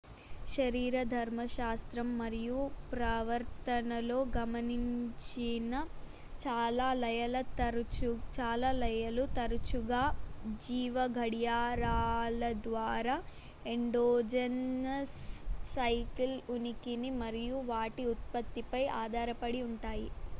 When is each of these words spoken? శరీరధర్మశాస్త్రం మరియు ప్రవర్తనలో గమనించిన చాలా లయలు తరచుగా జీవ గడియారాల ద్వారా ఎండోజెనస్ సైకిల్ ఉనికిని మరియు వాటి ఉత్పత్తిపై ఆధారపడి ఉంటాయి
శరీరధర్మశాస్త్రం 0.51 2.07
మరియు 2.19 2.59
ప్రవర్తనలో 2.91 4.17
గమనించిన 4.35 5.73
చాలా 6.41 6.87
లయలు 8.79 9.25
తరచుగా 9.37 10.01
జీవ 10.63 10.95
గడియారాల 11.17 12.41
ద్వారా 12.67 13.17
ఎండోజెనస్ 13.75 15.17
సైకిల్ 15.71 16.35
ఉనికిని 16.55 17.11
మరియు 17.21 17.59
వాటి 17.71 18.05
ఉత్పత్తిపై 18.15 18.83
ఆధారపడి 19.01 19.61
ఉంటాయి 19.69 20.09